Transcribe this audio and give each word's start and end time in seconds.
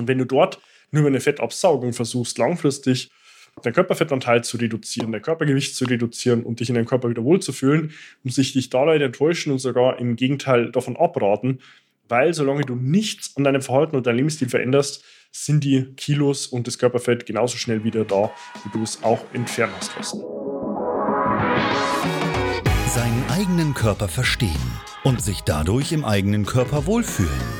Und 0.00 0.08
wenn 0.08 0.18
du 0.18 0.24
dort 0.24 0.60
nur 0.90 1.02
über 1.02 1.08
eine 1.08 1.20
Fettabsaugung 1.20 1.92
versuchst, 1.92 2.38
langfristig 2.38 3.10
dein 3.62 3.74
Körperfettanteil 3.74 4.42
zu 4.42 4.56
reduzieren, 4.56 5.12
dein 5.12 5.20
Körpergewicht 5.20 5.76
zu 5.76 5.84
reduzieren 5.84 6.42
und 6.42 6.60
dich 6.60 6.70
in 6.70 6.74
deinem 6.74 6.86
Körper 6.86 7.10
wieder 7.10 7.22
wohlzufühlen, 7.22 7.92
muss 8.22 8.38
ich 8.38 8.54
dich 8.54 8.70
da 8.70 8.84
leider 8.84 9.04
enttäuschen 9.04 9.52
und 9.52 9.58
sogar 9.58 9.98
im 9.98 10.16
Gegenteil 10.16 10.72
davon 10.72 10.96
abraten, 10.96 11.60
weil 12.08 12.32
solange 12.32 12.62
du 12.62 12.74
nichts 12.74 13.36
an 13.36 13.44
deinem 13.44 13.60
Verhalten 13.60 13.94
und 13.94 14.06
deinem 14.06 14.16
Lebensstil 14.16 14.48
veränderst, 14.48 15.04
sind 15.32 15.64
die 15.64 15.92
Kilos 15.96 16.46
und 16.46 16.66
das 16.66 16.78
Körperfett 16.78 17.26
genauso 17.26 17.58
schnell 17.58 17.84
wieder 17.84 18.04
da, 18.04 18.30
wie 18.64 18.70
du 18.72 18.82
es 18.82 19.02
auch 19.02 19.22
entfernen 19.34 19.74
hast 19.76 19.94
lassen. 19.96 20.20
Seinen 22.88 23.24
eigenen 23.28 23.74
Körper 23.74 24.08
verstehen 24.08 24.50
und 25.04 25.22
sich 25.22 25.42
dadurch 25.42 25.92
im 25.92 26.04
eigenen 26.04 26.46
Körper 26.46 26.86
wohlfühlen. 26.86 27.59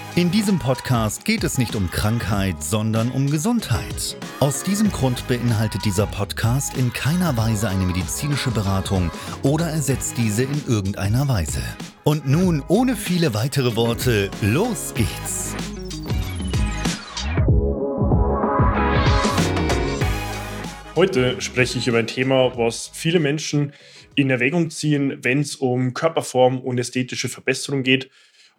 In 0.13 0.29
diesem 0.29 0.59
Podcast 0.59 1.23
geht 1.23 1.45
es 1.45 1.57
nicht 1.57 1.73
um 1.73 1.89
Krankheit, 1.89 2.61
sondern 2.61 3.11
um 3.11 3.31
Gesundheit. 3.31 4.17
Aus 4.41 4.61
diesem 4.61 4.91
Grund 4.91 5.25
beinhaltet 5.29 5.85
dieser 5.85 6.05
Podcast 6.05 6.75
in 6.77 6.91
keiner 6.91 7.37
Weise 7.37 7.69
eine 7.69 7.85
medizinische 7.85 8.51
Beratung 8.51 9.09
oder 9.41 9.67
ersetzt 9.67 10.17
diese 10.17 10.43
in 10.43 10.67
irgendeiner 10.67 11.29
Weise. 11.29 11.61
Und 12.03 12.27
nun, 12.27 12.61
ohne 12.67 12.97
viele 12.97 13.33
weitere 13.33 13.77
Worte, 13.77 14.29
los 14.41 14.93
geht's! 14.93 15.55
Heute 20.93 21.39
spreche 21.39 21.79
ich 21.79 21.87
über 21.87 21.99
ein 21.99 22.07
Thema, 22.07 22.57
was 22.57 22.91
viele 22.93 23.21
Menschen 23.21 23.71
in 24.15 24.29
Erwägung 24.29 24.71
ziehen, 24.71 25.19
wenn 25.21 25.39
es 25.39 25.55
um 25.55 25.93
Körperform 25.93 26.59
und 26.59 26.77
ästhetische 26.79 27.29
Verbesserung 27.29 27.83
geht, 27.83 28.09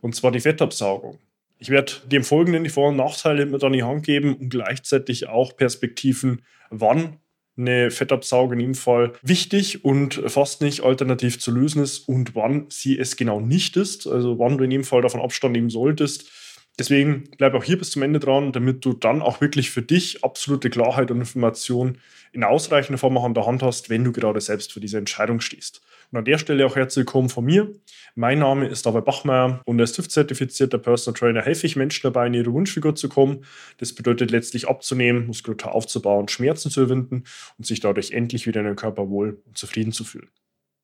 und 0.00 0.14
zwar 0.16 0.30
die 0.30 0.40
Fettabsaugung. 0.40 1.18
Ich 1.62 1.68
werde 1.68 1.92
im 2.10 2.24
Folgenden 2.24 2.64
die 2.64 2.70
Vor- 2.70 2.88
und 2.88 2.96
Nachteile 2.96 3.46
mit 3.46 3.62
an 3.62 3.72
die 3.72 3.84
Hand 3.84 4.04
geben 4.04 4.34
und 4.34 4.48
gleichzeitig 4.48 5.28
auch 5.28 5.56
Perspektiven, 5.56 6.42
wann 6.70 7.18
eine 7.56 7.92
Fettabsaugung 7.92 8.54
in 8.54 8.60
jedem 8.60 8.74
Fall 8.74 9.12
wichtig 9.22 9.84
und 9.84 10.14
fast 10.26 10.60
nicht 10.60 10.82
alternativ 10.82 11.38
zu 11.38 11.52
lösen 11.52 11.80
ist 11.80 12.08
und 12.08 12.34
wann 12.34 12.66
sie 12.68 12.98
es 12.98 13.14
genau 13.14 13.38
nicht 13.38 13.76
ist, 13.76 14.08
also 14.08 14.40
wann 14.40 14.58
du 14.58 14.64
in 14.64 14.72
jedem 14.72 14.82
Fall 14.82 15.02
davon 15.02 15.20
Abstand 15.20 15.52
nehmen 15.52 15.70
solltest. 15.70 16.32
Deswegen 16.80 17.30
bleib 17.38 17.54
auch 17.54 17.62
hier 17.62 17.78
bis 17.78 17.92
zum 17.92 18.02
Ende 18.02 18.18
dran, 18.18 18.50
damit 18.50 18.84
du 18.84 18.92
dann 18.92 19.22
auch 19.22 19.40
wirklich 19.40 19.70
für 19.70 19.82
dich 19.82 20.24
absolute 20.24 20.68
Klarheit 20.68 21.12
und 21.12 21.20
Information 21.20 21.98
in 22.32 22.42
ausreichender 22.42 22.98
Form 22.98 23.16
auch 23.16 23.24
an 23.24 23.34
der 23.34 23.46
Hand 23.46 23.62
hast, 23.62 23.88
wenn 23.88 24.02
du 24.02 24.10
gerade 24.10 24.40
selbst 24.40 24.72
für 24.72 24.80
diese 24.80 24.98
Entscheidung 24.98 25.40
stehst. 25.40 25.80
Und 26.12 26.18
an 26.18 26.24
der 26.26 26.36
Stelle 26.36 26.66
auch 26.66 26.76
herzlich 26.76 27.06
willkommen 27.06 27.30
von 27.30 27.46
mir. 27.46 27.72
Mein 28.16 28.40
Name 28.40 28.68
ist 28.68 28.84
David 28.84 29.06
Bachmeier 29.06 29.62
und 29.64 29.80
als 29.80 29.94
TÜV-zertifizierter 29.94 30.76
Personal 30.76 31.18
Trainer 31.18 31.40
helfe 31.40 31.66
ich 31.66 31.74
Menschen 31.74 32.02
dabei, 32.02 32.26
in 32.26 32.34
ihre 32.34 32.52
Wunschfigur 32.52 32.94
zu 32.94 33.08
kommen. 33.08 33.46
Das 33.78 33.94
bedeutet 33.94 34.30
letztlich 34.30 34.68
abzunehmen, 34.68 35.26
Muskulatur 35.26 35.74
aufzubauen, 35.74 36.28
Schmerzen 36.28 36.70
zu 36.70 36.82
überwinden 36.82 37.24
und 37.56 37.64
sich 37.64 37.80
dadurch 37.80 38.10
endlich 38.10 38.46
wieder 38.46 38.60
in 38.60 38.66
den 38.66 38.76
Körper 38.76 39.08
wohl 39.08 39.40
und 39.46 39.56
zufrieden 39.56 39.92
zu 39.92 40.04
fühlen. 40.04 40.28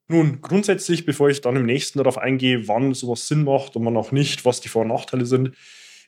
Nun, 0.09 0.41
grundsätzlich, 0.41 1.05
bevor 1.05 1.29
ich 1.29 1.43
dann 1.43 1.57
im 1.57 1.67
nächsten 1.67 1.99
darauf 1.99 2.17
eingehe, 2.17 2.67
wann 2.67 2.95
sowas 2.95 3.29
Sinn 3.29 3.45
macht 3.45 3.77
und 3.77 3.85
wann 3.85 3.99
auch 3.99 4.13
nicht, 4.13 4.47
was 4.47 4.63
die 4.63 4.71
Vor- 4.71 4.81
und 4.81 4.89
Nachteile 4.89 5.27
sind, 5.27 5.55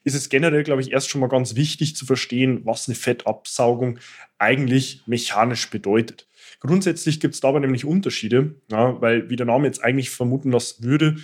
ist 0.03 0.15
es 0.15 0.31
generell, 0.31 0.63
glaube 0.63 0.81
ich, 0.81 0.93
erst 0.93 1.11
schon 1.11 1.21
mal 1.21 1.27
ganz 1.27 1.57
wichtig 1.57 1.95
zu 1.95 2.07
verstehen, 2.07 2.63
was 2.65 2.89
eine 2.89 2.95
Fettabsaugung 2.95 3.99
eigentlich 4.39 5.03
mechanisch 5.05 5.69
bedeutet. 5.69 6.27
Grundsätzlich 6.61 7.21
gibt 7.21 7.35
es 7.35 7.41
dabei 7.41 7.59
nämlich 7.59 7.85
Unterschiede, 7.85 8.55
ja, 8.71 9.01
weil 9.01 9.31
wie 9.31 9.37
der 9.37 9.47
Name 9.47 9.67
jetzt 9.67 9.83
eigentlich 9.83 10.11
vermuten 10.11 10.53
lassen 10.53 10.85
würde, 10.85 11.17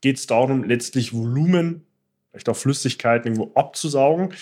geht 0.00 0.18
es 0.18 0.26
darum, 0.26 0.64
letztlich 0.64 1.12
Volumen, 1.12 1.84
vielleicht 2.30 2.48
auch 2.48 2.56
Flüssigkeiten 2.56 3.32
irgendwo 3.32 3.52
abzusaugen. 3.58 4.34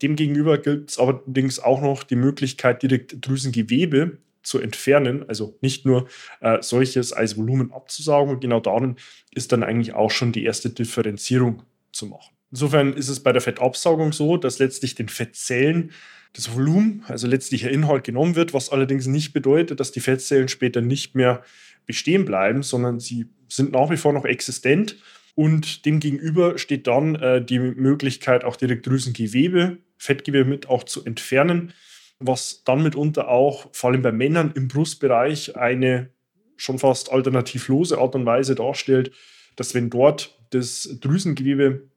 Demgegenüber 0.00 0.58
gibt 0.58 0.90
es 0.90 0.98
allerdings 0.98 1.58
auch 1.58 1.80
noch 1.82 2.04
die 2.04 2.16
Möglichkeit, 2.16 2.82
direkt 2.82 3.26
Drüsengewebe 3.26 4.18
zu 4.42 4.60
entfernen, 4.60 5.28
also 5.28 5.58
nicht 5.60 5.84
nur 5.84 6.08
äh, 6.40 6.62
solches 6.62 7.12
als 7.12 7.36
Volumen 7.36 7.72
abzusaugen. 7.72 8.34
Und 8.34 8.40
genau 8.40 8.60
darin 8.60 8.96
ist 9.32 9.50
dann 9.50 9.64
eigentlich 9.64 9.94
auch 9.94 10.10
schon 10.10 10.30
die 10.30 10.44
erste 10.44 10.70
Differenzierung 10.70 11.62
zu 11.92 12.06
machen. 12.06 12.37
Insofern 12.50 12.94
ist 12.94 13.08
es 13.08 13.20
bei 13.20 13.32
der 13.32 13.42
Fettabsaugung 13.42 14.12
so, 14.12 14.36
dass 14.36 14.58
letztlich 14.58 14.94
den 14.94 15.08
Fettzellen 15.08 15.92
das 16.32 16.54
Volumen, 16.54 17.04
also 17.08 17.26
letztlich 17.26 17.62
der 17.62 17.70
Inhalt 17.72 18.04
genommen 18.04 18.36
wird, 18.36 18.54
was 18.54 18.70
allerdings 18.70 19.06
nicht 19.06 19.32
bedeutet, 19.32 19.80
dass 19.80 19.92
die 19.92 20.00
Fettzellen 20.00 20.48
später 20.48 20.80
nicht 20.80 21.14
mehr 21.14 21.42
bestehen 21.86 22.24
bleiben, 22.24 22.62
sondern 22.62 23.00
sie 23.00 23.26
sind 23.48 23.72
nach 23.72 23.90
wie 23.90 23.96
vor 23.96 24.12
noch 24.12 24.24
existent. 24.24 24.96
Und 25.34 25.86
demgegenüber 25.86 26.58
steht 26.58 26.86
dann 26.86 27.14
äh, 27.16 27.44
die 27.44 27.58
Möglichkeit, 27.58 28.44
auch 28.44 28.56
direkt 28.56 28.86
Drüsengewebe, 28.86 29.78
Fettgewebe 29.96 30.48
mit 30.48 30.68
auch 30.68 30.84
zu 30.84 31.04
entfernen, 31.04 31.72
was 32.18 32.64
dann 32.64 32.82
mitunter 32.82 33.28
auch, 33.28 33.68
vor 33.72 33.90
allem 33.90 34.02
bei 34.02 34.12
Männern 34.12 34.52
im 34.54 34.68
Brustbereich, 34.68 35.56
eine 35.56 36.10
schon 36.56 36.78
fast 36.78 37.12
alternativlose 37.12 37.98
Art 37.98 38.14
und 38.16 38.26
Weise 38.26 38.54
darstellt, 38.54 39.12
dass 39.54 39.74
wenn 39.74 39.90
dort 39.90 40.36
das 40.50 40.98
Drüsengewebe 41.00 41.88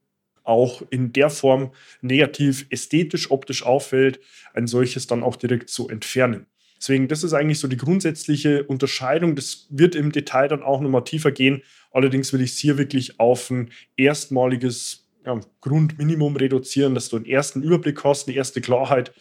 auch 0.44 0.82
in 0.90 1.14
der 1.14 1.30
Form 1.30 1.72
negativ 2.02 2.66
ästhetisch, 2.70 3.32
optisch 3.32 3.64
auffällt, 3.64 4.20
ein 4.54 4.68
solches 4.68 5.08
dann 5.08 5.24
auch 5.24 5.36
direkt 5.36 5.70
zu 5.70 5.90
entfernen. 5.90 6.48
Deswegen, 6.82 7.08
das 7.08 7.24
ist 7.24 7.34
eigentlich 7.34 7.60
so 7.60 7.68
die 7.68 7.78
grundsätzliche 7.78 8.64
Unterscheidung. 8.64 9.36
Das 9.36 9.68
wird 9.70 9.94
im 9.94 10.12
Detail 10.12 10.48
dann 10.48 10.64
auch 10.64 10.82
nochmal 10.82 11.04
tiefer 11.04 11.32
gehen. 11.32 11.62
Allerdings 11.92 12.34
will 12.34 12.42
ich 12.42 12.54
es 12.54 12.58
hier 12.58 12.80
wirklich 12.80 13.20
auf 13.20 13.52
ein 13.52 13.70
erstmaliges 13.98 15.08
ja, 15.24 15.40
Grundminimum 15.62 16.36
reduzieren, 16.36 16.96
dass 16.96 17.10
du 17.10 17.18
einen 17.18 17.26
ersten 17.26 17.62
Überblick 17.62 18.04
hast, 18.04 18.28
eine 18.28 18.36
erste 18.36 18.62
Klarheit. 18.62 19.14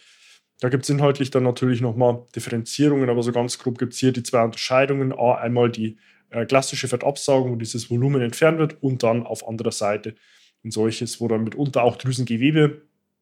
Da 0.59 0.69
gibt 0.69 0.83
es 0.83 0.89
inhaltlich 0.89 1.29
dann 1.29 1.43
natürlich 1.43 1.81
nochmal 1.81 2.23
Differenzierungen, 2.35 3.09
aber 3.09 3.21
so 3.21 3.31
ganz 3.31 3.59
grob 3.59 3.77
gibt 3.77 3.93
es 3.93 3.99
hier 3.99 4.11
die 4.11 4.23
zwei 4.23 4.43
Unterscheidungen. 4.43 5.13
A, 5.13 5.35
einmal 5.35 5.69
die 5.69 5.97
äh, 6.31 6.45
klassische 6.45 6.87
Fettabsaugung, 6.87 7.51
wo 7.51 7.55
dieses 7.57 7.91
Volumen 7.91 8.21
entfernt 8.21 8.57
wird 8.57 8.81
und 8.81 9.03
dann 9.03 9.23
auf 9.23 9.47
anderer 9.47 9.71
Seite 9.71 10.15
ein 10.63 10.71
solches, 10.71 11.19
wo 11.21 11.27
dann 11.27 11.43
mitunter 11.43 11.83
auch 11.83 11.95
Drüsengewebe 11.95 12.81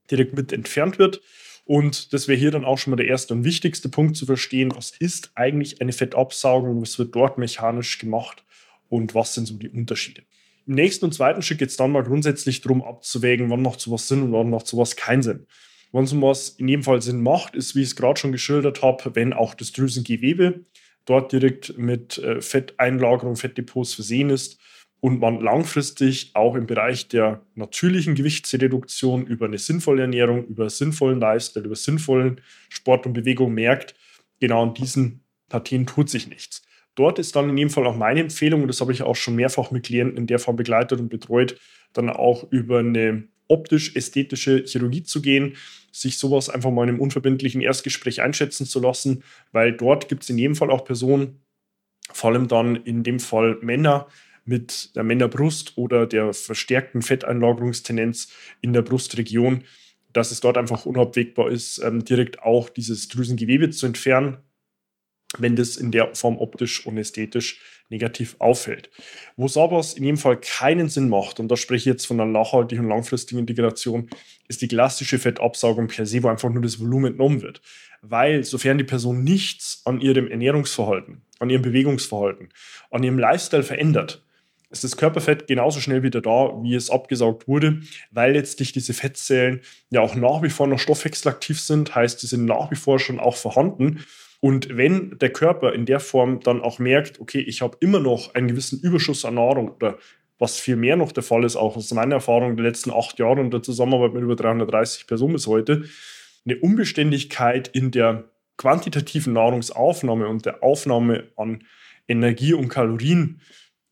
direkt 0.10 0.36
mit 0.36 0.52
entfernt 0.52 1.00
wird. 1.00 1.22
Und 1.66 2.14
das 2.14 2.28
wäre 2.28 2.40
hier 2.40 2.52
dann 2.52 2.66
auch 2.66 2.78
schon 2.78 2.92
mal 2.92 2.98
der 2.98 3.08
erste 3.08 3.34
und 3.34 3.44
wichtigste 3.44 3.90
Punkt 3.90 4.18
zu 4.18 4.26
verstehen, 4.26 4.72
was 4.76 4.92
ist 5.00 5.32
eigentlich 5.36 5.82
eine 5.82 5.94
Fettabsaugung, 5.94 6.82
was 6.82 6.98
wird 6.98 7.16
dort 7.16 7.38
mechanisch 7.38 8.00
gemacht 8.00 8.44
und 8.90 9.14
was 9.14 9.36
sind 9.36 9.46
so 9.46 9.56
die 9.56 9.70
Unterschiede. 9.70 10.24
Im 10.66 10.76
nächsten 10.76 11.06
und 11.06 11.14
zweiten 11.14 11.42
Schritt 11.42 11.60
geht 11.60 11.70
es 11.70 11.78
dann 11.78 11.92
mal 11.92 12.04
grundsätzlich 12.04 12.62
darum 12.62 12.84
abzuwägen, 12.84 13.50
wann 13.50 13.62
macht 13.62 13.80
sowas 13.80 14.08
Sinn 14.08 14.24
und 14.24 14.32
wann 14.32 14.50
macht 14.50 14.68
sowas 14.68 14.96
keinen 14.96 15.22
Sinn. 15.22 15.46
Wann 15.92 16.06
sowas 16.06 16.50
in 16.58 16.68
jedem 16.68 16.84
Fall 16.84 17.02
Sinn 17.02 17.22
macht, 17.22 17.56
ist, 17.56 17.76
wie 17.76 17.82
ich 17.82 17.90
es 17.90 17.96
gerade 17.96 18.20
schon 18.20 18.32
geschildert 18.32 18.82
habe, 18.82 19.16
wenn 19.16 19.34
auch 19.34 19.54
das 19.54 19.72
Drüsengewebe 19.72 20.66
dort 21.06 21.32
direkt 21.32 21.78
mit 21.78 22.18
äh, 22.20 22.42
Fetteinlagerung, 22.42 23.36
Fettdepots 23.36 23.94
versehen 23.94 24.30
ist 24.30 24.60
und 25.02 25.20
man 25.20 25.40
langfristig 25.40 26.32
auch 26.34 26.56
im 26.56 26.66
Bereich 26.66 27.08
der 27.08 27.42
natürlichen 27.56 28.16
Gewichtsreduktion 28.16 29.26
über 29.26 29.46
eine 29.46 29.58
sinnvolle 29.58 30.02
Ernährung, 30.02 30.46
über 30.46 30.70
sinnvollen 30.70 31.20
Lifestyle, 31.20 31.66
über 31.66 31.76
sinnvollen 31.76 32.42
Sport 32.68 33.06
und 33.06 33.14
Bewegung 33.14 33.54
merkt, 33.54 33.96
genau 34.40 34.64
an 34.64 34.74
diesen 34.74 35.24
Partien 35.48 35.86
tut 35.86 36.10
sich 36.10 36.28
nichts. 36.28 36.62
Dort 36.96 37.18
ist 37.18 37.36
dann 37.36 37.50
in 37.50 37.58
jedem 37.58 37.70
Fall 37.70 37.88
auch 37.88 37.96
meine 37.96 38.20
Empfehlung, 38.20 38.62
und 38.62 38.68
das 38.68 38.82
habe 38.82 38.92
ich 38.92 39.04
auch 39.04 39.16
schon 39.16 39.36
mehrfach 39.36 39.72
mit 39.72 39.86
Klienten 39.86 40.18
in 40.18 40.28
der 40.28 40.40
Form 40.40 40.58
begleitet 40.58 41.00
und 41.00 41.10
betreut, 41.10 41.58
dann 41.94 42.10
auch 42.10 42.52
über 42.52 42.80
eine 42.80 43.24
optisch-ästhetische 43.48 44.66
Chirurgie 44.66 45.04
zu 45.04 45.22
gehen, 45.22 45.56
sich 45.92 46.18
sowas 46.18 46.50
einfach 46.50 46.72
mal 46.72 46.84
in 46.84 46.90
einem 46.90 47.00
unverbindlichen 47.00 47.62
Erstgespräch 47.62 48.22
einschätzen 48.22 48.66
zu 48.66 48.80
lassen, 48.80 49.24
weil 49.52 49.74
dort 49.74 50.08
gibt 50.10 50.24
es 50.24 50.30
in 50.30 50.38
jedem 50.38 50.56
Fall 50.56 50.70
auch 50.70 50.84
Personen, 50.84 51.42
vor 52.12 52.32
allem 52.32 52.48
dann 52.48 52.76
in 52.76 53.04
dem 53.04 53.20
Fall 53.20 53.58
Männer 53.62 54.08
mit 54.46 54.96
der 54.96 55.04
Männerbrust 55.04 55.78
oder 55.78 56.06
der 56.08 56.34
verstärkten 56.34 57.02
Fetteinlagerungstendenz 57.02 58.32
in 58.62 58.74
der 58.74 58.82
Brustregion, 58.82 59.64
dass 60.14 60.32
es 60.32 60.40
dort 60.40 60.58
einfach 60.58 60.86
unabwegbar 60.86 61.50
ist, 61.50 61.80
ähm, 61.80 62.04
direkt 62.04 62.42
auch 62.42 62.70
dieses 62.70 63.08
Drüsengewebe 63.10 63.70
zu 63.70 63.86
entfernen, 63.86 64.38
wenn 65.38 65.56
das 65.56 65.78
in 65.78 65.92
der 65.92 66.16
Form 66.16 66.38
optisch 66.38 66.86
und 66.86 66.98
ästhetisch 66.98 67.62
negativ 67.90 68.36
auffällt. 68.40 68.90
Wo 69.36 69.46
es 69.46 69.58
aber 69.58 69.84
in 69.96 70.04
jedem 70.04 70.18
Fall 70.18 70.40
keinen 70.40 70.90
Sinn 70.90 71.10
macht, 71.10 71.40
und 71.40 71.50
da 71.50 71.58
spreche 71.58 71.82
ich 71.82 71.86
jetzt 71.86 72.06
von 72.06 72.20
einer 72.20 72.32
nachhaltigen 72.32 72.86
und 72.86 72.90
langfristigen 72.90 73.40
Integration, 73.40 74.10
ist 74.48 74.62
die 74.62 74.68
klassische 74.68 75.20
Fettabsaugung 75.20 75.88
per 75.88 76.06
se, 76.06 76.24
wo 76.24 76.28
einfach 76.30 76.50
nur 76.50 76.62
das 76.62 76.80
Volumen 76.80 77.12
entnommen 77.12 77.42
wird. 77.42 77.62
Weil 78.02 78.44
sofern 78.44 78.78
die 78.78 78.84
Person 78.84 79.24
nichts 79.24 79.82
an 79.86 80.02
ihrem 80.02 80.28
Ernährungsverhalten, 80.30 81.22
an 81.40 81.50
ihrem 81.50 81.62
Bewegungsverhalten, 81.62 82.50
an 82.90 83.04
ihrem 83.04 83.20
Lifestyle 83.20 83.64
verändert, 83.64 84.24
ist 84.70 84.84
das 84.84 84.98
Körperfett 84.98 85.48
genauso 85.48 85.80
schnell 85.80 86.04
wieder 86.04 86.22
da, 86.22 86.54
wie 86.62 86.76
es 86.76 86.90
abgesaugt 86.90 87.48
wurde, 87.48 87.82
weil 88.12 88.34
letztlich 88.34 88.72
diese 88.72 88.94
Fettzellen 88.94 89.62
ja 89.90 90.02
auch 90.02 90.16
nach 90.16 90.44
wie 90.44 90.50
vor 90.50 90.68
noch 90.68 90.80
stoffwechselaktiv 90.80 91.60
sind, 91.60 91.96
heißt, 91.96 92.20
sie 92.20 92.28
sind 92.28 92.46
nach 92.46 92.70
wie 92.70 92.76
vor 92.76 93.00
schon 93.00 93.20
auch 93.20 93.36
vorhanden. 93.36 94.06
Und 94.42 94.78
wenn 94.78 95.18
der 95.20 95.32
Körper 95.32 95.74
in 95.74 95.86
der 95.86 96.00
Form 96.00 96.40
dann 96.40 96.62
auch 96.62 96.80
merkt, 96.80 97.20
okay, 97.20 97.40
ich 97.40 97.62
habe 97.62 97.78
immer 97.82 98.00
noch 98.00 98.36
einen 98.36 98.48
gewissen 98.48 98.80
Überschuss 98.80 99.26
an 99.26 99.36
Nahrung 99.36 99.72
oder 99.72 99.98
was 100.38 100.58
viel 100.58 100.78
mehr 100.78 100.96
noch 100.96 101.12
der 101.12 101.24
Fall 101.24 101.44
ist, 101.44 101.58
auch 101.58 101.76
aus 101.76 101.92
meiner 101.92 102.16
Erfahrung 102.16 102.56
der 102.56 102.66
letzten 102.66 102.92
acht 102.92 103.20
Jahre 103.20 103.42
und 103.42 103.52
der 103.52 103.62
Zusammenarbeit 103.62 104.14
mit 104.14 104.24
über 104.24 104.38
330 104.38 105.08
Personen 105.08 105.34
bis 105.34 105.48
heute, 105.48 105.84
eine 106.46 106.58
Unbeständigkeit 106.58 107.68
in 107.68 107.92
der 107.92 108.30
quantitativen 108.56 109.34
Nahrungsaufnahme 109.34 110.28
und 110.28 110.46
der 110.46 110.64
Aufnahme 110.64 111.30
an 111.36 111.64
Energie 112.08 112.54
und 112.54 112.70
Kalorien 112.70 113.42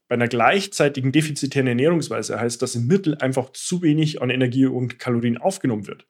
bei 0.08 0.16
einer 0.16 0.28
gleichzeitigen 0.28 1.12
defizitären 1.12 1.68
Ernährungsweise 1.68 2.40
heißt, 2.40 2.62
dass 2.62 2.76
im 2.76 2.88
Mittel 2.88 3.16
einfach 3.18 3.52
zu 3.52 3.82
wenig 3.82 4.22
an 4.22 4.30
Energie 4.30 4.66
und 4.66 5.00
Kalorien 5.00 5.38
aufgenommen 5.38 5.88
wird. 5.88 6.08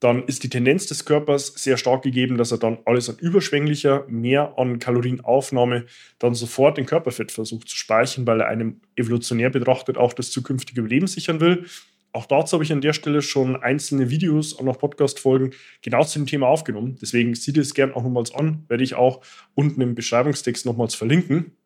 Dann 0.00 0.24
ist 0.24 0.42
die 0.42 0.50
Tendenz 0.50 0.86
des 0.86 1.06
Körpers 1.06 1.54
sehr 1.56 1.78
stark 1.78 2.02
gegeben, 2.02 2.36
dass 2.36 2.52
er 2.52 2.58
dann 2.58 2.78
alles 2.84 3.08
an 3.08 3.16
überschwänglicher, 3.16 4.04
mehr 4.08 4.58
an 4.58 4.78
Kalorienaufnahme 4.78 5.86
dann 6.18 6.34
sofort 6.34 6.76
in 6.78 6.84
Körperfett 6.84 7.32
versucht 7.32 7.68
zu 7.70 7.76
speichern, 7.76 8.26
weil 8.26 8.40
er 8.40 8.48
einem 8.48 8.82
evolutionär 8.96 9.48
betrachtet 9.48 9.96
auch 9.96 10.12
das 10.12 10.30
zukünftige 10.30 10.80
Überleben 10.80 11.06
sichern 11.06 11.40
will. 11.40 11.64
Auch 12.12 12.26
dazu 12.26 12.54
habe 12.54 12.64
ich 12.64 12.72
an 12.72 12.82
der 12.82 12.92
Stelle 12.92 13.22
schon 13.22 13.56
einzelne 13.56 14.10
Videos 14.10 14.52
und 14.52 14.68
auch 14.68 14.78
Podcast-Folgen 14.78 15.52
genau 15.80 16.04
zu 16.04 16.18
dem 16.18 16.26
Thema 16.26 16.48
aufgenommen. 16.48 16.96
Deswegen 17.00 17.34
sieht 17.34 17.56
es 17.56 17.74
gerne 17.74 17.96
auch 17.96 18.02
nochmals 18.02 18.32
an, 18.34 18.64
werde 18.68 18.84
ich 18.84 18.94
auch 18.94 19.22
unten 19.54 19.80
im 19.80 19.94
Beschreibungstext 19.94 20.66
nochmals 20.66 20.94
verlinken. 20.94 21.56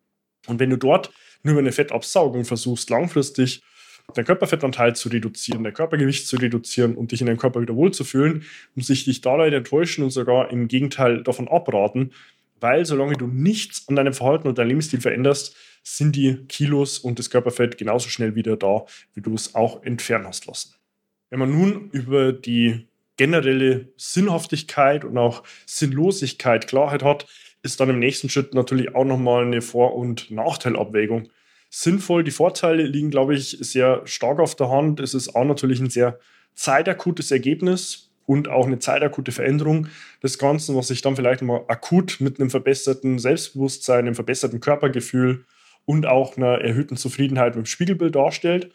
Und 0.47 0.61
wenn 0.61 0.71
du 0.71 0.79
dort 0.79 1.11
nur 1.43 1.53
über 1.53 1.61
eine 1.61 1.73
Fettabsaugung 1.73 2.45
versuchst, 2.45 2.91
langfristig 2.91 3.63
dein 4.15 4.25
Körperfettanteil 4.25 4.97
zu 4.97 5.09
reduzieren, 5.09 5.65
dein 5.65 5.75
Körpergewicht 5.75 6.27
zu 6.27 6.37
reduzieren 6.37 6.95
und 6.95 7.13
dich 7.13 7.21
in 7.21 7.27
deinem 7.27 7.39
Körper 7.39 7.61
wieder 7.61 7.77
wohlzufühlen, 7.77 8.45
muss 8.75 8.91
ich 8.91 9.05
dich 9.05 9.21
da 9.21 9.37
leider 9.37 9.59
enttäuschen 9.59 10.03
und 10.03 10.11
sogar 10.11 10.51
im 10.51 10.69
Gegenteil 10.69 11.23
davon 11.23 11.49
abraten, 11.49 12.13
weil 12.61 12.87
solange 12.87 13.17
du 13.17 13.27
nichts 13.27 13.87
an 13.89 13.97
deinem 13.97 14.15
Verhalten 14.15 14.49
und 14.49 14.59
deinem 14.59 14.69
Lebensstil 14.69 15.01
veränderst, 15.01 15.55
sind 15.83 16.17
die 16.17 16.45
Kilos 16.49 16.99
und 16.99 17.19
das 17.19 17.31
Körperfett 17.31 17.79
genauso 17.79 18.09
schnell 18.09 18.35
wieder 18.35 18.57
da, 18.57 18.85
wie 19.15 19.21
du 19.21 19.35
es 19.35 19.55
auch 19.55 19.83
entfernen 19.83 20.27
hast 20.27 20.47
lassen. 20.47 20.75
Wenn 21.31 21.39
man 21.39 21.51
nun 21.51 21.91
über 21.91 22.33
die 22.33 22.87
generelle 23.17 23.89
Sinnhaftigkeit 23.97 25.05
und 25.05 25.19
auch 25.19 25.43
Sinnlosigkeit 25.67 26.67
Klarheit 26.67 27.03
hat, 27.03 27.27
ist 27.63 27.81
dann 27.81 27.91
im 27.91 27.99
nächsten 27.99 28.29
Schritt 28.29 28.55
natürlich 28.55 28.95
auch 28.95 29.05
nochmal 29.05 29.45
eine 29.45 29.63
Vor- 29.63 29.95
und 29.95 30.31
Nachteilabwägung 30.31 31.29
sinnvoll. 31.71 32.25
Die 32.25 32.31
Vorteile 32.31 32.85
liegen, 32.85 33.11
glaube 33.11 33.35
ich, 33.35 33.59
sehr 33.61 34.03
stark 34.07 34.39
auf 34.39 34.55
der 34.55 34.71
Hand. 34.71 35.01
Es 35.01 35.15
ist 35.15 35.35
auch 35.35 35.45
natürlich 35.45 35.81
ein 35.81 35.91
sehr 35.91 36.19
zeitakutes 36.55 37.31
Ergebnis 37.31 38.11
und 38.27 38.49
auch 38.49 38.67
eine 38.67 38.79
zeitakute 38.79 39.33
Veränderung 39.33 39.89
des 40.23 40.39
Ganzen, 40.39 40.77
was 40.77 40.89
sich 40.89 41.03
dann 41.03 41.17
vielleicht 41.17 41.43
mal 41.43 41.65
akut 41.69 42.19
mit 42.21 42.39
einem 42.39 42.51
verbesserten 42.51 43.19
Selbstbewusstsein, 43.19 44.01
einem 44.01 44.15
verbesserten 44.15 44.61
Körpergefühl 44.61 45.45
und 45.85 46.07
auch 46.07 46.37
einer 46.37 46.61
erhöhten 46.61 46.97
Zufriedenheit 46.97 47.57
mit 47.57 47.65
dem 47.65 47.67
Spiegelbild 47.67 48.15
darstellt. 48.15 48.73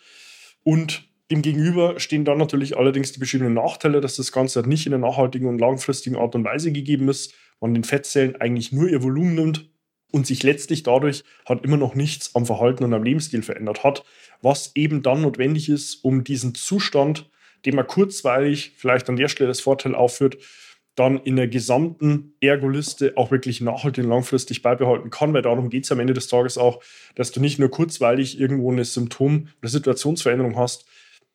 Und 0.63 1.07
Demgegenüber 1.31 1.99
stehen 1.99 2.25
dann 2.25 2.37
natürlich 2.37 2.77
allerdings 2.77 3.11
die 3.11 3.19
beschriebenen 3.19 3.53
Nachteile, 3.53 4.01
dass 4.01 4.17
das 4.17 4.31
Ganze 4.31 4.61
nicht 4.67 4.85
in 4.85 4.93
einer 4.93 5.07
nachhaltigen 5.07 5.47
und 5.47 5.57
langfristigen 5.57 6.15
Art 6.15 6.35
und 6.35 6.43
Weise 6.43 6.71
gegeben 6.71 7.09
ist, 7.09 7.33
man 7.63 7.73
den 7.73 7.83
Fettzellen 7.83 8.35
eigentlich 8.39 8.71
nur 8.71 8.89
ihr 8.89 9.01
Volumen 9.01 9.35
nimmt 9.35 9.69
und 10.11 10.27
sich 10.27 10.43
letztlich 10.43 10.83
dadurch 10.83 11.23
hat 11.45 11.63
immer 11.63 11.77
noch 11.77 11.95
nichts 11.95 12.35
am 12.35 12.45
Verhalten 12.45 12.83
und 12.83 12.93
am 12.93 13.03
Lebensstil 13.03 13.41
verändert 13.41 13.83
hat, 13.83 14.03
was 14.41 14.75
eben 14.75 15.01
dann 15.01 15.21
notwendig 15.21 15.69
ist, 15.69 16.03
um 16.03 16.23
diesen 16.23 16.53
Zustand, 16.53 17.29
den 17.65 17.75
man 17.75 17.87
kurzweilig 17.87 18.73
vielleicht 18.75 19.09
an 19.09 19.15
der 19.15 19.29
Stelle 19.29 19.47
das 19.47 19.61
Vorteil 19.61 19.95
aufführt, 19.95 20.37
dann 20.95 21.19
in 21.21 21.37
der 21.37 21.47
gesamten 21.47 22.35
Ergoliste 22.41 23.13
auch 23.15 23.31
wirklich 23.31 23.61
nachhaltig 23.61 24.03
und 24.03 24.11
langfristig 24.11 24.61
beibehalten 24.61 25.09
kann, 25.09 25.33
weil 25.33 25.41
darum 25.41 25.69
geht 25.69 25.85
es 25.85 25.91
am 25.91 25.99
Ende 25.99 26.13
des 26.13 26.27
Tages 26.27 26.57
auch, 26.57 26.83
dass 27.15 27.31
du 27.31 27.39
nicht 27.39 27.57
nur 27.57 27.69
kurzweilig 27.69 28.39
irgendwo 28.39 28.71
eine 28.71 28.85
Symptom- 28.85 29.47
oder 29.61 29.69
Situationsveränderung 29.69 30.57
hast, 30.57 30.85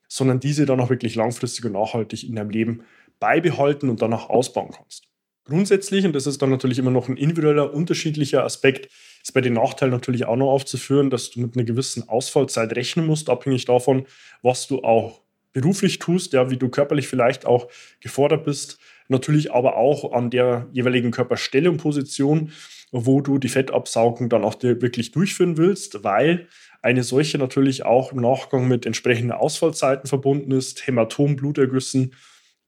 sondern 0.06 0.38
diese 0.38 0.66
dann 0.66 0.78
auch 0.80 0.90
wirklich 0.90 1.16
langfristig 1.16 1.64
und 1.64 1.72
nachhaltig 1.72 2.22
in 2.28 2.36
deinem 2.36 2.50
Leben 2.50 2.84
beibehalten 3.19 3.88
und 3.88 4.00
danach 4.00 4.28
ausbauen 4.28 4.70
kannst. 4.76 5.08
Grundsätzlich, 5.49 6.05
und 6.05 6.15
das 6.15 6.27
ist 6.27 6.43
dann 6.43 6.50
natürlich 6.50 6.79
immer 6.79 6.91
noch 6.91 7.09
ein 7.09 7.17
individueller, 7.17 7.73
unterschiedlicher 7.73 8.45
Aspekt, 8.45 8.91
ist 9.23 9.33
bei 9.33 9.41
den 9.41 9.55
Nachteilen 9.55 9.93
natürlich 9.93 10.27
auch 10.27 10.37
noch 10.37 10.50
aufzuführen, 10.50 11.09
dass 11.09 11.31
du 11.31 11.41
mit 11.41 11.56
einer 11.56 11.65
gewissen 11.65 12.06
Ausfallzeit 12.06 12.77
rechnen 12.77 13.06
musst, 13.06 13.31
abhängig 13.31 13.65
davon, 13.65 14.06
was 14.43 14.67
du 14.67 14.83
auch 14.83 15.23
beruflich 15.55 15.99
tust, 16.00 16.35
ja, 16.35 16.50
wie 16.50 16.59
du 16.59 16.69
körperlich 16.69 17.09
vielleicht 17.09 17.47
auch 17.47 17.69
gefordert 18.00 18.45
bist. 18.45 18.79
Natürlich 19.09 19.50
aber 19.50 19.79
auch 19.79 20.12
an 20.12 20.29
der 20.29 20.69
jeweiligen 20.73 21.12
Körperstelle 21.12 21.71
und 21.71 21.79
Position, 21.79 22.53
wo 22.93 23.23
du 23.23 23.39
die 23.39 23.49
Fettabsaugung 23.49 24.29
dann 24.29 24.45
auch 24.45 24.62
wirklich 24.62 25.12
durchführen 25.12 25.56
willst, 25.56 26.05
weil 26.05 26.47
eine 26.83 27.03
solche 27.03 27.39
natürlich 27.39 27.87
auch 27.87 28.12
im 28.12 28.21
Nachgang 28.21 28.69
mit 28.69 28.85
entsprechenden 28.85 29.33
Ausfallzeiten 29.33 30.09
verbunden 30.09 30.53
ist, 30.53 30.87
Hämatom, 30.87 31.37
Blutergüssen, 31.37 32.12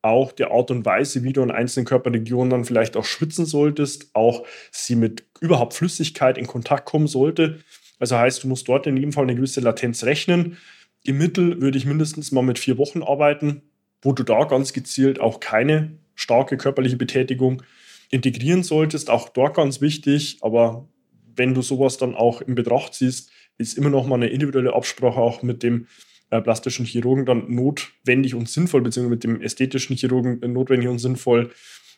auch 0.03 0.33
der 0.33 0.51
Art 0.51 0.71
und 0.71 0.85
Weise, 0.85 1.25
wie 1.25 1.33
du 1.33 1.43
in 1.43 1.51
einzelnen 1.51 1.87
Körperregionen 1.87 2.51
dann 2.51 2.65
vielleicht 2.65 2.97
auch 2.97 3.05
schwitzen 3.05 3.47
solltest, 3.47 4.15
auch 4.15 4.47
sie 4.71 4.97
mit 4.97 5.25
überhaupt 5.41 5.75
Flüssigkeit 5.75 6.39
in 6.39 6.47
Kontakt 6.47 6.87
kommen 6.87 7.07
sollte. 7.07 7.61
Also 7.99 8.17
heißt, 8.17 8.43
du 8.43 8.49
musst 8.49 8.69
dort 8.69 8.87
in 8.87 8.97
jedem 8.97 9.13
Fall 9.13 9.25
eine 9.25 9.35
gewisse 9.35 9.61
Latenz 9.61 10.05
rechnen. 10.05 10.57
Im 11.05 11.19
Mittel 11.19 11.61
würde 11.61 11.79
ich 11.79 11.87
mindestens 11.87 12.33
mal 12.33 12.43
mit 12.43 12.59
vier 12.59 12.79
Wochen 12.79 13.03
arbeiten, 13.03 13.63
wo 14.03 14.13
du 14.13 14.23
da 14.23 14.45
ganz 14.45 14.73
gezielt 14.73 15.21
auch 15.21 15.41
keine 15.41 15.99
starke 16.15 16.57
körperliche 16.57 16.97
Betätigung 16.97 17.63
integrieren 18.11 18.63
solltest. 18.63 19.11
Auch 19.11 19.29
dort 19.29 19.57
ganz 19.57 19.81
wichtig, 19.81 20.39
aber 20.41 20.89
wenn 21.37 21.55
du 21.55 21.63
sowas 21.63 21.97
dann 21.97 22.15
auch 22.15 22.41
in 22.41 22.55
Betracht 22.55 22.95
ziehst, 22.95 23.31
ist 23.59 23.77
immer 23.77 23.91
noch 23.91 24.07
mal 24.07 24.17
eine 24.17 24.29
individuelle 24.29 24.75
Absprache 24.75 25.21
auch 25.21 25.43
mit 25.43 25.63
dem 25.63 25.87
äh, 26.31 26.41
plastischen 26.41 26.87
Chirurgen 26.87 27.27
dann 27.27 27.53
notwendig 27.53 28.35
und 28.35 28.49
sinnvoll, 28.49 28.83
beziehungsweise 28.83 29.11
mit 29.11 29.25
dem 29.25 29.43
ästhetischen 29.43 29.97
Chirurgen 29.97 30.41
notwendig 30.53 30.89
und 30.89 30.99
sinnvoll, 30.99 31.51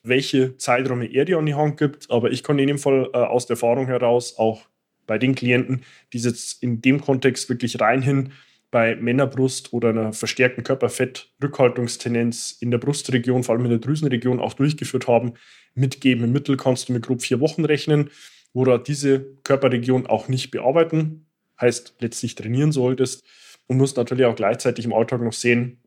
welche 0.02 0.56
Zeiträume 0.56 1.06
er 1.06 1.24
dir 1.24 1.38
an 1.38 1.46
die 1.46 1.54
Hand 1.54 1.76
gibt. 1.76 2.10
Aber 2.10 2.30
ich 2.30 2.42
kann 2.42 2.58
in 2.58 2.66
dem 2.66 2.78
Fall 2.78 3.10
äh, 3.12 3.18
aus 3.18 3.46
der 3.46 3.54
Erfahrung 3.54 3.86
heraus 3.86 4.38
auch 4.38 4.62
bei 5.06 5.18
den 5.18 5.34
Klienten, 5.34 5.82
die 6.12 6.18
jetzt 6.18 6.62
in 6.62 6.80
dem 6.80 7.00
Kontext 7.00 7.48
wirklich 7.48 7.80
reinhin 7.80 8.32
bei 8.70 8.96
Männerbrust 8.96 9.74
oder 9.74 9.90
einer 9.90 10.12
verstärkten 10.14 10.64
Körperfettrückhaltungstendenz 10.64 12.56
in 12.58 12.70
der 12.70 12.78
Brustregion, 12.78 13.44
vor 13.44 13.54
allem 13.54 13.64
in 13.64 13.70
der 13.70 13.80
Drüsenregion, 13.80 14.40
auch 14.40 14.54
durchgeführt 14.54 15.08
haben, 15.08 15.34
mitgeben. 15.74 16.24
Im 16.24 16.32
Mittel 16.32 16.56
kannst 16.56 16.88
du 16.88 16.94
mit 16.94 17.04
grob 17.04 17.20
vier 17.20 17.40
Wochen 17.40 17.66
rechnen, 17.66 18.10
wo 18.54 18.64
du 18.64 18.78
diese 18.78 19.26
Körperregion 19.44 20.06
auch 20.06 20.28
nicht 20.28 20.50
bearbeiten, 20.50 21.26
heißt 21.60 21.96
letztlich 22.00 22.34
trainieren 22.34 22.72
solltest 22.72 23.24
und 23.66 23.78
musst 23.78 23.96
natürlich 23.96 24.26
auch 24.26 24.36
gleichzeitig 24.36 24.84
im 24.84 24.92
Alltag 24.92 25.22
noch 25.22 25.32
sehen, 25.32 25.82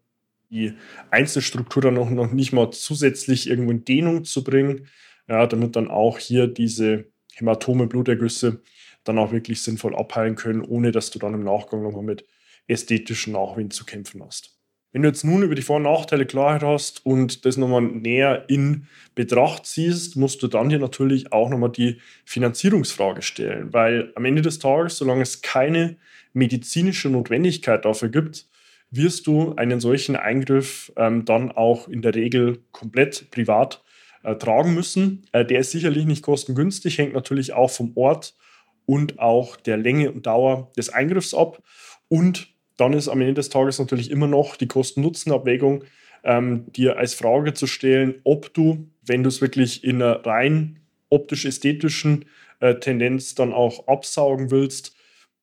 die 0.49 0.73
Einzelstruktur 1.11 1.81
dann 1.81 1.95
noch, 1.95 2.09
noch 2.09 2.31
nicht 2.31 2.53
mal 2.53 2.71
zusätzlich 2.71 3.49
irgendwo 3.49 3.71
in 3.71 3.85
Dehnung 3.85 4.23
zu 4.23 4.43
bringen, 4.43 4.87
ja, 5.27 5.47
damit 5.47 5.75
dann 5.75 5.89
auch 5.89 6.19
hier 6.19 6.47
diese 6.47 7.05
Hämatome, 7.35 7.87
Blutergüsse 7.87 8.61
dann 9.03 9.17
auch 9.19 9.31
wirklich 9.31 9.61
sinnvoll 9.61 9.95
abheilen 9.95 10.35
können, 10.35 10.61
ohne 10.61 10.91
dass 10.91 11.11
du 11.11 11.19
dann 11.19 11.33
im 11.33 11.43
Nachgang 11.43 11.83
nochmal 11.83 12.03
mit 12.03 12.25
ästhetischen 12.67 13.33
Nachwehen 13.33 13.71
zu 13.71 13.85
kämpfen 13.85 14.23
hast. 14.23 14.55
Wenn 14.91 15.01
du 15.01 15.09
jetzt 15.09 15.25
nun 15.25 15.43
über 15.43 15.55
die 15.55 15.61
Vor- 15.61 15.75
und 15.75 15.83
Nachteile 15.83 16.25
Klarheit 16.25 16.63
hast 16.63 17.05
und 17.05 17.45
das 17.45 17.57
nochmal 17.57 17.81
näher 17.81 18.45
in 18.47 18.87
Betracht 19.13 19.65
ziehst, 19.65 20.15
musst 20.15 20.41
du 20.41 20.47
dann 20.47 20.69
hier 20.69 20.79
natürlich 20.79 21.33
auch 21.33 21.49
nochmal 21.49 21.71
die 21.71 21.99
Finanzierungsfrage 22.23 23.21
stellen, 23.21 23.73
weil 23.73 24.13
am 24.15 24.23
Ende 24.23 24.41
des 24.41 24.57
Tages, 24.57 24.97
solange 24.97 25.23
es 25.23 25.41
keine 25.41 25.97
medizinische 26.35 27.09
Notwendigkeit 27.09 27.85
dafür 27.85 28.09
gibt, 28.09 28.47
wirst 28.91 29.25
du 29.27 29.55
einen 29.55 29.79
solchen 29.79 30.15
Eingriff 30.15 30.91
ähm, 30.95 31.25
dann 31.25 31.51
auch 31.51 31.87
in 31.87 32.01
der 32.01 32.13
Regel 32.13 32.59
komplett 32.71 33.31
privat 33.31 33.83
äh, 34.23 34.35
tragen 34.35 34.73
müssen. 34.73 35.25
Äh, 35.31 35.45
der 35.45 35.59
ist 35.59 35.71
sicherlich 35.71 36.05
nicht 36.05 36.23
kostengünstig, 36.23 36.97
hängt 36.97 37.13
natürlich 37.13 37.53
auch 37.53 37.71
vom 37.71 37.93
Ort 37.95 38.35
und 38.85 39.19
auch 39.19 39.55
der 39.55 39.77
Länge 39.77 40.11
und 40.11 40.25
Dauer 40.25 40.71
des 40.77 40.89
Eingriffs 40.89 41.33
ab. 41.33 41.63
Und 42.07 42.49
dann 42.77 42.93
ist 42.93 43.07
am 43.07 43.21
Ende 43.21 43.35
des 43.35 43.49
Tages 43.49 43.79
natürlich 43.79 44.11
immer 44.11 44.27
noch 44.27 44.55
die 44.55 44.67
Kosten-Nutzen-Abwägung, 44.67 45.83
ähm, 46.23 46.65
dir 46.71 46.97
als 46.97 47.13
Frage 47.13 47.53
zu 47.53 47.67
stellen, 47.67 48.15
ob 48.23 48.53
du, 48.53 48.89
wenn 49.05 49.23
du 49.23 49.29
es 49.29 49.41
wirklich 49.41 49.83
in 49.83 50.01
einer 50.01 50.25
rein 50.25 50.79
optisch-ästhetischen 51.09 52.25
äh, 52.59 52.75
Tendenz 52.75 53.35
dann 53.35 53.53
auch 53.53 53.87
absaugen 53.87 54.51
willst, 54.51 54.94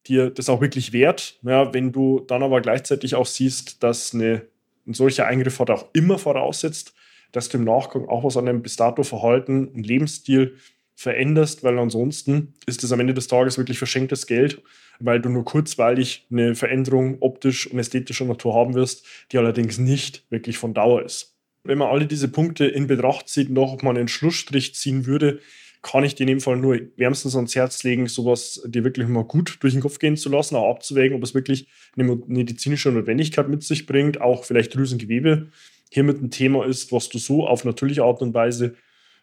dir 0.06 0.30
das 0.30 0.48
auch 0.48 0.60
wirklich 0.60 0.92
wert. 0.92 1.38
Ja, 1.42 1.72
wenn 1.74 1.92
du 1.92 2.20
dann 2.20 2.42
aber 2.42 2.60
gleichzeitig 2.60 3.14
auch 3.14 3.26
siehst, 3.26 3.82
dass 3.82 4.14
eine, 4.14 4.42
ein 4.86 4.94
solcher 4.94 5.26
Eingriff 5.26 5.58
hat 5.60 5.70
auch 5.70 5.86
immer 5.92 6.18
voraussetzt, 6.18 6.94
dass 7.30 7.48
du 7.48 7.58
im 7.58 7.64
Nachgang 7.64 8.08
auch 8.08 8.24
was 8.24 8.36
an 8.36 8.46
deinem 8.46 8.62
bis 8.62 8.76
dato 8.76 9.02
Verhalten 9.02 9.68
und 9.68 9.86
Lebensstil 9.86 10.56
veränderst, 10.94 11.64
weil 11.64 11.78
ansonsten 11.78 12.54
ist 12.66 12.84
es 12.84 12.92
am 12.92 13.00
Ende 13.00 13.14
des 13.14 13.26
Tages 13.26 13.58
wirklich 13.58 13.78
verschenktes 13.78 14.26
Geld, 14.26 14.62
weil 15.00 15.20
du 15.20 15.30
nur 15.30 15.44
kurzweilig 15.44 16.26
eine 16.30 16.54
Veränderung 16.54 17.16
optisch 17.20 17.66
und 17.66 17.78
ästhetischer 17.78 18.24
Natur 18.24 18.54
haben 18.54 18.74
wirst, 18.74 19.06
die 19.32 19.38
allerdings 19.38 19.78
nicht 19.78 20.24
wirklich 20.30 20.58
von 20.58 20.74
Dauer 20.74 21.02
ist. 21.02 21.34
Wenn 21.64 21.78
man 21.78 21.88
alle 21.88 22.06
diese 22.06 22.28
Punkte 22.28 22.66
in 22.66 22.86
Betracht 22.86 23.28
zieht 23.28 23.56
auch 23.56 23.82
mal 23.82 23.96
einen 23.96 24.08
Schlussstrich 24.08 24.74
ziehen 24.74 25.06
würde, 25.06 25.40
kann 25.82 26.04
ich 26.04 26.14
dir 26.14 26.22
in 26.22 26.28
dem 26.28 26.40
Fall 26.40 26.56
nur 26.56 26.78
wärmstens 26.96 27.34
ans 27.34 27.54
Herz 27.56 27.82
legen, 27.82 28.06
sowas 28.06 28.62
dir 28.66 28.84
wirklich 28.84 29.08
mal 29.08 29.24
gut 29.24 29.58
durch 29.60 29.72
den 29.72 29.82
Kopf 29.82 29.98
gehen 29.98 30.16
zu 30.16 30.28
lassen, 30.28 30.54
auch 30.54 30.70
abzuwägen, 30.70 31.16
ob 31.16 31.24
es 31.24 31.34
wirklich 31.34 31.68
eine 31.96 32.16
medizinische 32.26 32.90
Notwendigkeit 32.90 33.48
mit 33.48 33.64
sich 33.64 33.86
bringt, 33.86 34.20
auch 34.20 34.44
vielleicht 34.44 34.74
Drüsengewebe 34.74 35.48
hiermit 35.90 36.22
ein 36.22 36.30
Thema 36.30 36.64
ist, 36.64 36.90
was 36.92 37.08
du 37.08 37.18
so 37.18 37.46
auf 37.46 37.64
natürliche 37.64 38.04
Art 38.04 38.22
und 38.22 38.32
Weise 38.32 38.76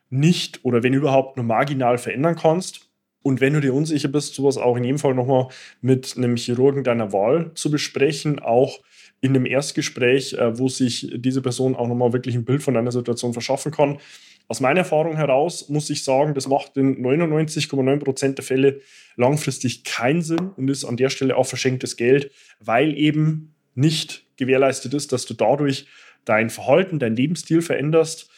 nicht 0.10 0.64
oder 0.64 0.84
wenn 0.84 0.94
überhaupt 0.94 1.38
nur 1.38 1.46
marginal 1.46 1.98
verändern 1.98 2.36
kannst. 2.36 2.90
Und 3.22 3.42
wenn 3.42 3.54
du 3.54 3.62
dir 3.62 3.74
unsicher 3.74 4.08
bist, 4.08 4.36
sowas 4.36 4.58
auch 4.58 4.78
in 4.78 4.84
jedem 4.84 5.00
Fall 5.00 5.14
nochmal 5.14 5.48
mit 5.82 6.16
einem 6.16 6.36
Chirurgen 6.36 6.84
deiner 6.84 7.12
Wahl 7.12 7.52
zu 7.56 7.72
besprechen, 7.72 8.40
auch 8.40 8.80
in 9.22 9.36
einem 9.36 9.46
Erstgespräch, 9.46 10.34
äh, 10.34 10.58
wo 10.58 10.68
sich 10.68 11.12
diese 11.16 11.42
Person 11.42 11.76
auch 11.76 11.88
nochmal 11.88 12.14
wirklich 12.14 12.36
ein 12.36 12.46
Bild 12.46 12.64
von 12.64 12.74
deiner 12.74 12.92
Situation 12.92 13.34
verschaffen 13.34 13.72
kann. 13.72 14.00
Aus 14.48 14.62
meiner 14.62 14.80
Erfahrung 14.80 15.16
heraus 15.16 15.70
muss 15.70 15.90
ich 15.90 16.04
sagen, 16.04 16.34
das 16.34 16.48
macht 16.48 16.76
in 16.78 17.06
99,9 17.06 18.00
Prozent 18.00 18.38
der 18.38 18.46
Fälle 18.46 18.82
langfristig 19.16 19.84
keinen 19.84 20.22
Sinn 20.22 20.52
und 20.58 20.70
ist 20.70 20.86
an 20.86 20.98
der 20.98 21.10
Stelle 21.10 21.36
auch 21.36 21.46
verschenktes 21.46 21.98
Geld, 21.98 22.32
weil 22.60 22.98
eben 22.98 23.54
nicht 23.76 24.26
gewährleistet 24.38 24.94
ist, 24.94 25.12
dass 25.12 25.26
du 25.26 25.34
dadurch 25.34 25.86
dein 26.26 26.50
Verhalten, 26.50 27.00
dein 27.00 27.16
Lebensstil 27.16 27.62
veränderst 27.62 28.30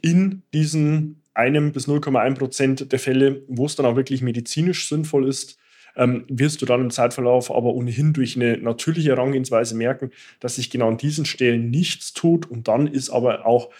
in 0.00 0.42
diesen 0.54 1.22
einem 1.34 1.72
bis 1.72 1.88
0,1 1.88 2.34
Prozent 2.38 2.92
der 2.92 2.98
Fälle, 2.98 3.42
wo 3.48 3.66
es 3.66 3.76
dann 3.76 3.86
auch 3.86 3.96
wirklich 3.96 4.22
medizinisch 4.22 4.88
sinnvoll 4.88 5.28
ist, 5.28 5.58
ähm, 5.96 6.24
wirst 6.28 6.62
du 6.62 6.66
dann 6.66 6.80
im 6.80 6.90
Zeitverlauf 6.90 7.50
aber 7.50 7.74
ohnehin 7.74 8.12
durch 8.12 8.36
eine 8.36 8.58
natürliche 8.58 9.10
Herangehensweise 9.10 9.74
merken, 9.74 10.10
dass 10.40 10.56
sich 10.56 10.70
genau 10.70 10.88
an 10.88 10.96
diesen 10.96 11.24
Stellen 11.24 11.70
nichts 11.70 12.12
tut 12.12 12.50
und 12.50 12.68
dann 12.68 12.86
ist 12.86 13.10
aber 13.10 13.46
auch 13.46 13.70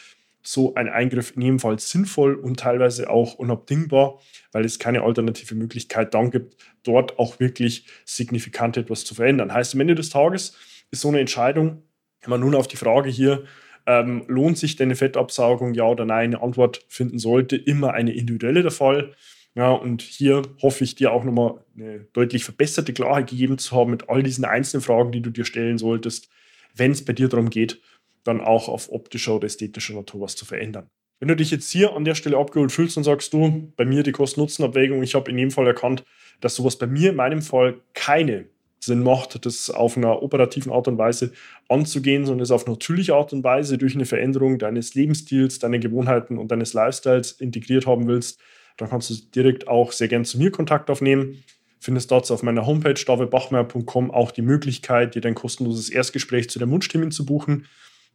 so 0.43 0.75
ein 0.75 0.89
Eingriff 0.89 1.37
in 1.37 1.43
jedem 1.43 1.59
Fall 1.59 1.79
sinnvoll 1.79 2.35
und 2.35 2.59
teilweise 2.61 3.11
auch 3.11 3.35
unabdingbar, 3.35 4.21
weil 4.53 4.65
es 4.65 4.79
keine 4.79 5.03
alternative 5.03 5.55
Möglichkeit 5.55 6.15
dann 6.15 6.31
gibt, 6.31 6.57
dort 6.83 7.19
auch 7.19 7.41
wirklich 7.41 7.87
signifikant 8.07 8.79
etwas 8.79 9.05
zu 9.05 9.15
verändern. 9.15 9.53
Heißt, 9.53 9.75
am 9.75 9.81
Ende 9.81 9.95
des 9.95 10.09
Tages 10.09 10.57
ist 10.91 11.03
so 11.03 11.09
eine 11.09 11.21
Entscheidung 11.21 11.83
wenn 12.23 12.31
man 12.31 12.41
nun 12.41 12.55
auf 12.55 12.69
die 12.69 12.77
Frage 12.77 13.09
hier, 13.09 13.45
ähm, 13.87 14.25
lohnt 14.29 14.59
sich 14.59 14.77
denn 14.77 14.89
eine 14.89 14.97
Fettabsaugung, 14.97 15.75
ja 15.75 15.85
oder 15.85 16.05
nein, 16.05 16.35
eine 16.35 16.43
Antwort 16.43 16.85
finden 16.89 17.19
sollte, 17.19 17.57
immer 17.57 17.95
eine 17.95 18.13
individuelle 18.13 18.63
der 18.63 18.71
Fall. 18.71 19.15
Ja, 19.55 19.73
und 19.73 20.03
hier 20.03 20.43
hoffe 20.63 20.85
ich 20.85 20.95
dir 20.95 21.13
auch 21.13 21.25
nochmal 21.25 21.65
eine 21.77 22.07
deutlich 22.13 22.45
verbesserte 22.45 22.93
Klarheit 22.93 23.29
gegeben 23.29 23.59
zu 23.59 23.75
haben 23.77 23.91
mit 23.91 24.09
all 24.09 24.23
diesen 24.23 24.45
einzelnen 24.45 24.83
Fragen, 24.83 25.11
die 25.11 25.23
du 25.23 25.31
dir 25.31 25.45
stellen 25.45 25.77
solltest, 25.77 26.29
wenn 26.75 26.93
es 26.93 27.05
bei 27.05 27.13
dir 27.13 27.29
darum 27.29 27.51
geht, 27.51 27.81
dann 28.23 28.41
auch 28.41 28.69
auf 28.69 28.93
optischer 28.93 29.37
oder 29.37 29.47
ästhetischer 29.47 29.95
Natur 29.95 30.21
was 30.21 30.37
zu 30.37 30.45
verändern. 30.45 30.89
Wenn 31.19 31.29
du 31.29 31.37
dich 31.37 31.51
jetzt 31.51 31.71
hier 31.71 31.95
an 31.95 32.05
der 32.05 32.15
Stelle 32.15 32.39
abgeholt 32.39 32.73
fühlst 32.73 32.97
und 32.97 33.05
sagst 33.05 33.33
du, 33.33 33.73
bei 33.77 33.85
mir 33.85 34.03
die 34.03 34.13
Kosten-Nutzen-Abwägung, 34.13 35.03
ich 35.03 35.15
habe 35.15 35.31
in 35.31 35.37
jedem 35.37 35.51
Fall 35.51 35.67
erkannt, 35.67 36.05
dass 36.41 36.55
sowas 36.55 36.77
bei 36.79 36.87
mir 36.87 37.11
in 37.11 37.17
meinem 37.17 37.43
Fall 37.43 37.81
keine 37.93 38.47
Sinn 38.79 39.03
macht, 39.03 39.45
das 39.45 39.69
auf 39.69 39.97
einer 39.99 40.23
operativen 40.23 40.73
Art 40.73 40.89
und 40.89 40.97
Weise 40.97 41.33
anzugehen, 41.69 42.25
sondern 42.25 42.43
es 42.45 42.51
auf 42.51 42.67
natürliche 42.67 43.15
Art 43.15 43.33
und 43.35 43.45
Weise 43.45 43.77
durch 43.77 43.95
eine 43.95 44.07
Veränderung 44.07 44.59
deines 44.59 44.95
Lebensstils, 44.95 45.59
deiner 45.59 45.79
Gewohnheiten 45.79 46.39
und 46.39 46.51
deines 46.51 46.73
Lifestyles 46.73 47.33
integriert 47.33 47.87
haben 47.87 48.07
willst, 48.07 48.41
dann 48.77 48.91
kannst 48.91 49.11
du 49.11 49.15
direkt 49.35 49.69
auch 49.69 49.93
sehr 49.93 50.09
gern 50.09 50.25
zu 50.25 50.39
mir 50.39 50.51
Kontakt 50.51 50.91
aufnehmen. 50.91 51.43
Findest 51.81 52.11
dazu 52.11 52.35
auf 52.35 52.43
meiner 52.43 52.67
Homepage 52.67 52.95
davidbachmeier.com 52.95 54.11
auch 54.11 54.31
die 54.33 54.43
Möglichkeit, 54.43 55.15
dir 55.15 55.23
dein 55.23 55.35
kostenloses 55.35 55.89
Erstgespräch 55.89 56.51
zu 56.51 56.59
deinem 56.59 56.73
Wunschtermin 56.73 57.11
zu 57.11 57.25
buchen. 57.25 57.67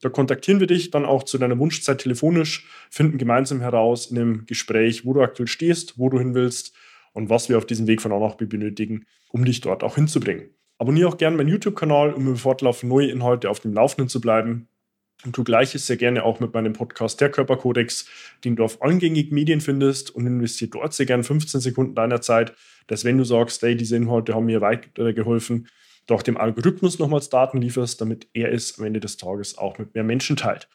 Da 0.02 0.10
kontaktieren 0.10 0.60
wir 0.60 0.68
dich 0.68 0.92
dann 0.92 1.06
auch 1.06 1.24
zu 1.24 1.38
deiner 1.38 1.58
Wunschzeit 1.58 2.00
telefonisch, 2.00 2.68
finden 2.92 3.18
gemeinsam 3.18 3.62
heraus 3.62 4.08
in 4.08 4.18
einem 4.18 4.46
Gespräch, 4.46 5.06
wo 5.06 5.14
du 5.14 5.22
aktuell 5.22 5.48
stehst, 5.48 5.98
wo 5.98 6.10
du 6.10 6.20
hin 6.20 6.36
willst 6.36 6.76
und 7.14 7.30
was 7.30 7.50
wir 7.50 7.58
auf 7.58 7.66
diesem 7.66 7.88
Weg 7.88 8.02
von 8.02 8.12
A 8.12 8.20
nach 8.20 8.36
B 8.36 8.46
benötigen, 8.46 9.06
um 9.30 9.46
dich 9.46 9.62
dort 9.62 9.84
auch 9.84 9.96
hinzubringen. 9.96 10.50
Abonniere 10.78 11.08
auch 11.08 11.18
gerne 11.18 11.38
meinen 11.38 11.48
YouTube-Kanal, 11.48 12.14
um 12.14 12.28
im 12.28 12.36
Fortlauf 12.36 12.84
neue 12.84 13.08
Inhalte 13.08 13.50
auf 13.50 13.62
dem 13.62 13.74
Laufenden 13.74 14.10
zu 14.10 14.20
bleiben. 14.20 14.68
Und 15.26 15.34
tu 15.34 15.44
gleiches 15.44 15.88
sehr 15.88 15.98
gerne 15.98 16.24
auch 16.24 16.40
mit 16.40 16.54
meinem 16.54 16.74
Podcast 16.74 17.20
Der 17.20 17.30
Körperkodex, 17.30 18.08
den 18.44 18.56
du 18.56 18.64
auf 18.64 18.82
allen 18.82 19.00
gängigen 19.00 19.34
Medien 19.34 19.60
findest 19.60 20.14
und 20.14 20.28
investiere 20.28 20.70
dort 20.70 20.94
sehr 20.94 21.08
gerne 21.08 21.24
15 21.24 21.62
Sekunden 21.62 21.96
deiner 21.96 22.22
Zeit, 22.22 22.54
dass 22.88 23.04
wenn 23.04 23.18
du 23.18 23.24
sagst, 23.24 23.62
hey, 23.64 23.76
diese 23.76 23.96
Inhalte 23.96 24.36
haben 24.36 24.46
mir 24.46 24.62
weitergeholfen, 24.62 25.68
du 26.06 26.14
auch 26.14 26.22
dem 26.22 26.38
Algorithmus 26.38 27.00
nochmals 27.00 27.30
Daten 27.30 27.60
lieferst, 27.60 28.00
damit 28.00 28.28
er 28.34 28.54
es 28.54 28.78
am 28.78 28.86
Ende 28.86 29.00
des 29.00 29.18
Tages 29.18 29.58
auch 29.58 29.80
mit 29.80 29.96
mehr 29.96 30.04
Menschen 30.04 30.36
teilt. 30.36 30.70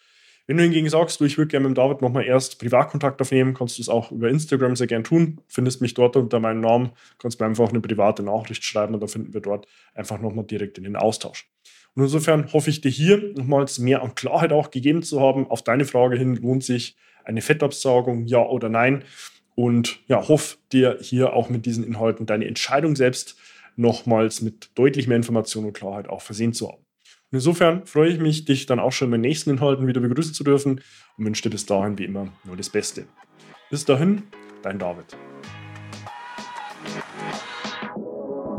Wenn 0.50 0.56
du 0.56 0.64
hingegen 0.64 0.88
sagst, 0.88 1.20
du, 1.20 1.26
ich 1.26 1.38
würde 1.38 1.46
gerne 1.46 1.68
mit 1.68 1.78
David 1.78 2.02
nochmal 2.02 2.24
erst 2.24 2.58
Privatkontakt 2.58 3.20
aufnehmen, 3.20 3.54
kannst 3.54 3.78
du 3.78 3.82
es 3.82 3.88
auch 3.88 4.10
über 4.10 4.28
Instagram 4.28 4.74
sehr 4.74 4.88
gerne 4.88 5.04
tun. 5.04 5.40
Findest 5.46 5.80
mich 5.80 5.94
dort 5.94 6.16
unter 6.16 6.40
meinem 6.40 6.60
Namen, 6.60 6.90
kannst 7.18 7.38
mir 7.38 7.46
einfach 7.46 7.68
eine 7.68 7.80
private 7.80 8.24
Nachricht 8.24 8.64
schreiben 8.64 8.94
und 8.94 9.00
dann 9.00 9.08
finden 9.08 9.32
wir 9.32 9.42
dort 9.42 9.68
einfach 9.94 10.20
nochmal 10.20 10.44
direkt 10.44 10.76
in 10.76 10.82
den 10.82 10.96
Austausch. 10.96 11.48
Und 11.94 12.04
insofern 12.04 12.52
hoffe 12.52 12.70
ich 12.70 12.80
dir 12.80 12.90
hier 12.90 13.32
nochmals 13.34 13.78
mehr 13.78 14.02
an 14.02 14.14
Klarheit 14.14 14.52
auch 14.52 14.70
gegeben 14.70 15.02
zu 15.02 15.20
haben. 15.20 15.46
Auf 15.48 15.62
deine 15.62 15.84
Frage 15.84 16.16
hin, 16.16 16.36
lohnt 16.36 16.64
sich 16.64 16.96
eine 17.24 17.42
Fettabsaugung, 17.42 18.26
ja 18.26 18.44
oder 18.44 18.68
nein? 18.68 19.04
Und 19.54 20.00
ja, 20.06 20.26
hoffe 20.28 20.56
dir 20.72 20.98
hier 21.00 21.32
auch 21.32 21.50
mit 21.50 21.66
diesen 21.66 21.84
Inhalten 21.84 22.26
deine 22.26 22.46
Entscheidung 22.46 22.96
selbst 22.96 23.36
nochmals 23.76 24.40
mit 24.40 24.70
deutlich 24.74 25.06
mehr 25.06 25.16
Information 25.16 25.64
und 25.64 25.72
Klarheit 25.72 26.08
auch 26.08 26.22
versehen 26.22 26.52
zu 26.52 26.68
haben. 26.68 26.84
Und 27.30 27.36
insofern 27.36 27.86
freue 27.86 28.10
ich 28.10 28.18
mich, 28.18 28.44
dich 28.44 28.66
dann 28.66 28.80
auch 28.80 28.92
schon 28.92 29.06
in 29.06 29.10
meinen 29.12 29.20
nächsten 29.22 29.50
Inhalten 29.50 29.86
wieder 29.86 30.00
begrüßen 30.00 30.34
zu 30.34 30.44
dürfen 30.44 30.80
und 31.16 31.24
wünsche 31.24 31.42
dir 31.42 31.50
bis 31.50 31.66
dahin 31.66 31.98
wie 31.98 32.04
immer 32.04 32.32
nur 32.44 32.56
das 32.56 32.70
Beste. 32.70 33.06
Bis 33.70 33.84
dahin, 33.84 34.22
dein 34.62 34.78
David. 34.78 35.16